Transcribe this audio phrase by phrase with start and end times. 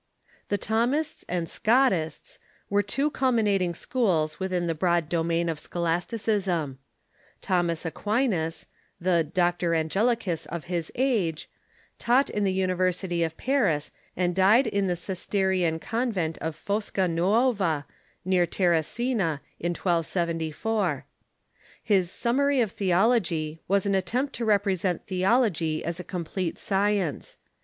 [0.49, 2.39] The Thomists and Scotists
[2.71, 6.79] were two culminating schools within the broad domain of scholasticism.
[7.39, 8.65] Thomas Aquinas,
[8.99, 11.51] the" Doctor Angelicus" of his age,
[11.99, 16.39] taught in the and Scotists l^"iversity of Paris, and died in the Cistercian Con vent
[16.39, 17.85] of Fosca Nuova,
[18.25, 21.05] near Terracina, in 1274.
[21.83, 27.37] His" Summary of Theology" was an attempt to represent the ology as a complete science.